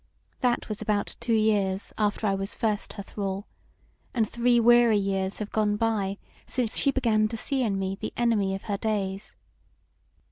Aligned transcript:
That 0.39 0.67
was 0.67 0.81
about 0.81 1.15
two 1.19 1.35
years 1.35 1.93
after 1.95 2.25
I 2.25 2.33
was 2.33 2.55
first 2.55 2.93
her 2.93 3.03
thrall, 3.03 3.45
and 4.15 4.27
three 4.27 4.59
weary 4.59 4.97
years 4.97 5.37
have 5.37 5.51
gone 5.51 5.75
by 5.77 6.17
since 6.47 6.75
she 6.75 6.89
began 6.89 7.27
to 7.27 7.37
see 7.37 7.61
in 7.61 7.77
me 7.77 7.97
the 8.01 8.11
enemy 8.17 8.55
of 8.55 8.63
her 8.63 8.77
days. 8.77 9.35